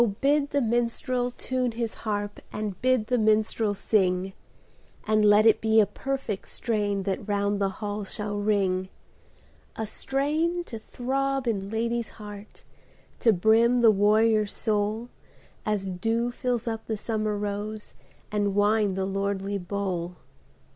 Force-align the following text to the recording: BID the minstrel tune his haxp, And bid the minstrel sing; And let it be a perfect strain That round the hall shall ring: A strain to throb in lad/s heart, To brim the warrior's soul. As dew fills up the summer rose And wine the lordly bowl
BID 0.19 0.49
the 0.49 0.63
minstrel 0.63 1.29
tune 1.29 1.73
his 1.73 1.93
haxp, 1.93 2.39
And 2.51 2.81
bid 2.81 3.05
the 3.05 3.19
minstrel 3.19 3.75
sing; 3.75 4.33
And 5.05 5.23
let 5.23 5.45
it 5.45 5.61
be 5.61 5.79
a 5.79 5.85
perfect 5.85 6.47
strain 6.47 7.03
That 7.03 7.27
round 7.27 7.61
the 7.61 7.69
hall 7.69 8.03
shall 8.03 8.39
ring: 8.39 8.89
A 9.75 9.85
strain 9.85 10.63
to 10.63 10.79
throb 10.79 11.45
in 11.45 11.69
lad/s 11.69 12.09
heart, 12.17 12.63
To 13.19 13.31
brim 13.31 13.81
the 13.81 13.91
warrior's 13.91 14.53
soul. 14.53 15.09
As 15.67 15.91
dew 15.91 16.31
fills 16.31 16.67
up 16.67 16.87
the 16.87 16.97
summer 16.97 17.37
rose 17.37 17.93
And 18.31 18.55
wine 18.55 18.95
the 18.95 19.05
lordly 19.05 19.59
bowl 19.59 20.15